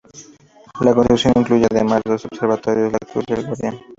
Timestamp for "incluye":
1.37-1.67